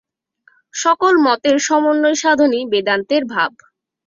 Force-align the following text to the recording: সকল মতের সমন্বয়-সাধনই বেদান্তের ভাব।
সকল 0.73 1.13
মতের 1.25 1.57
সমন্বয়-সাধনই 1.67 2.63
বেদান্তের 2.71 3.23
ভাব। 3.33 3.51